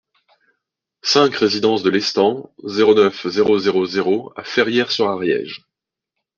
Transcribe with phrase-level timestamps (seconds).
[1.03, 5.63] cinq résidence de Lestang, zéro neuf, zéro zéro zéro à Ferrières-sur-Ariège